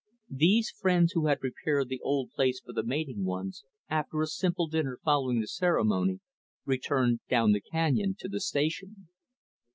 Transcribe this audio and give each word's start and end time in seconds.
These 0.33 0.71
friends 0.71 1.11
who 1.11 1.27
had 1.27 1.41
prepared 1.41 1.87
the 1.89 2.01
old 2.03 2.31
place 2.31 2.59
for 2.59 2.73
the 2.73 2.81
mating 2.81 3.23
ones, 3.23 3.63
after 3.87 4.23
a 4.23 4.25
simple 4.25 4.65
dinner 4.65 4.97
following 5.05 5.41
the 5.41 5.47
ceremony, 5.47 6.21
returned 6.65 7.19
down 7.29 7.51
the 7.51 7.61
canyon 7.61 8.15
to 8.17 8.27
the 8.27 8.39
Station. 8.41 9.09